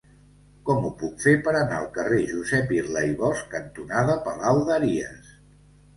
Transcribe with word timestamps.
Com 0.67 0.87
ho 0.87 0.89
puc 1.01 1.19
fer 1.25 1.33
per 1.47 1.51
anar 1.59 1.77
al 1.81 1.85
carrer 1.99 2.21
Josep 2.31 2.73
Irla 2.79 3.05
i 3.11 3.15
Bosch 3.21 3.45
cantonada 3.55 4.17
Palaudàries? 4.29 5.33